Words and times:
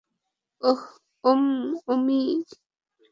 ওম,- 1.23 1.43
ওমি। 1.91 2.19